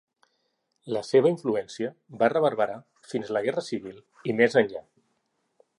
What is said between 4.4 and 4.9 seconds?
més enllà.